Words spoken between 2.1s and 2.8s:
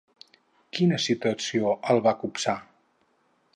copsar?